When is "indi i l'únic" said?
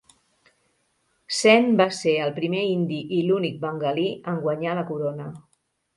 2.71-3.63